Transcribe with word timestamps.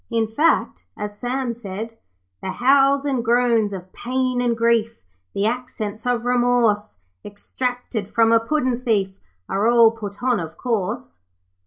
In 0.09 0.25
fact, 0.27 0.87
as 0.97 1.15
Sam 1.19 1.53
said 1.53 1.95
'The 2.41 2.53
howls 2.53 3.05
and 3.05 3.23
groans 3.23 3.71
of 3.71 3.93
pain 3.93 4.41
and 4.41 4.57
grief, 4.57 4.97
The 5.35 5.45
accents 5.45 6.07
of 6.07 6.25
remorse, 6.25 6.97
Extracted 7.23 8.09
from 8.09 8.31
a 8.31 8.39
puddin' 8.39 8.79
thief 8.79 9.15
Are 9.47 9.67
all 9.67 9.91
put 9.91 10.23
on, 10.23 10.39
of 10.39 10.57
course.' 10.57 11.19